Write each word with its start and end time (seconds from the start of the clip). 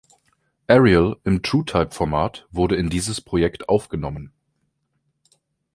Arial 0.67 1.17
im 1.25 1.43
TrueType-Format 1.43 2.47
wurde 2.49 2.75
in 2.75 2.89
dieses 2.89 3.21
Projekt 3.21 3.69
aufgenommen. 3.69 4.33